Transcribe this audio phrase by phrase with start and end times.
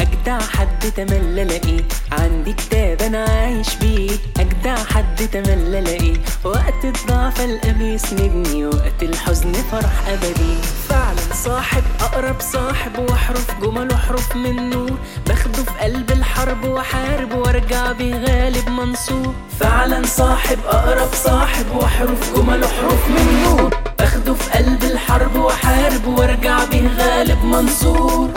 [0.00, 4.10] أجدع حد تملى الاقيه عندي كتاب أنا عايش بيه.
[4.40, 10.56] أجدع حد تملى الاقيه وقت الضعف ألقى بيسندني وقت الحزن فرح أبدي.
[10.88, 14.98] فعلا صاحب أقرب صاحب وأحرف جمل وحروف من نور.
[15.26, 19.34] باخده في قلب الحرب وأحارب وأرجع بيه غالب منصور.
[19.60, 23.74] فعلا صاحب أقرب صاحب وأحرف جمل وحروف من نور.
[23.98, 28.30] باخده في قلب الحرب وأحارب وأرجع بيه غالب منصور.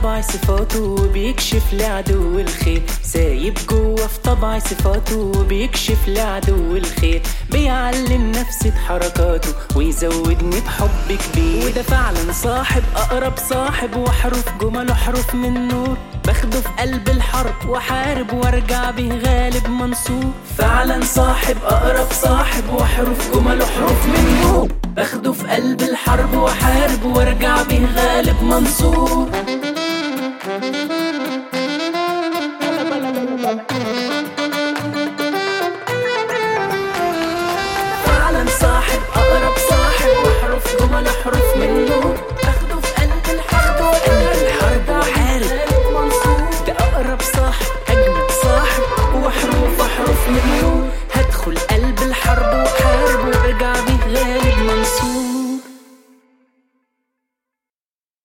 [0.00, 2.82] طبعي صفاته وبيكشف لعدو الخير.
[3.02, 7.22] سايب جوه في طبعي صفاته وبيكشف لعدو الخير.
[7.50, 11.66] بيعلم نفسي بحركاته ويزودني بحب كبير.
[11.66, 15.96] وده فعلا صاحب أقرب صاحب وحروف جمل وحروف من نور.
[16.26, 20.30] باخده في قلب الحرب واحارب وارجع بيه غالب منصور.
[20.58, 24.68] فعلا صاحب أقرب صاحب وحروف جمل وحروف من نور.
[24.96, 29.30] باخده في قلب الحرب واحارب وارجع بيه غالب منصور.
[30.50, 30.58] أعلم
[38.60, 42.14] صاحب أقرب صاحب أحرف جمل أحرف منه.
[42.42, 44.90] أخده في قلب الحرب وقلب الحرب.
[44.90, 48.82] أحارب منصور ده أقرب صاحب أجمد صاحب.
[49.14, 50.90] وأحرف أحرف منه.
[51.14, 51.79] هدخل قلب